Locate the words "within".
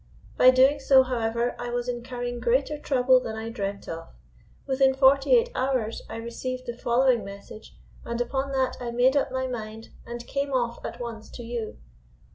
4.65-4.95